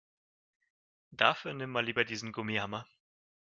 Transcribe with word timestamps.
Dafür 1.11 1.53
nimm 1.53 1.69
mal 1.69 1.85
lieber 1.85 2.03
diesen 2.03 2.31
Gummihammer. 2.31 2.87